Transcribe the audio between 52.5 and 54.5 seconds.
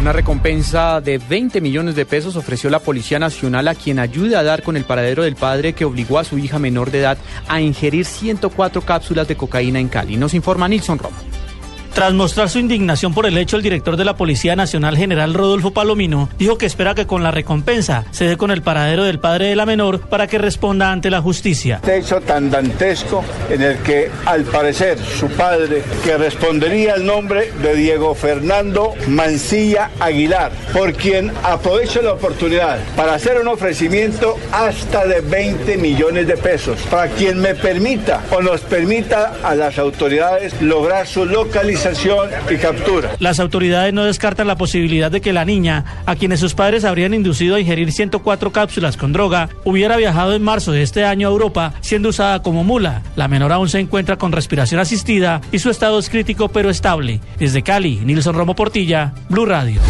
mula. La menor aún se encuentra con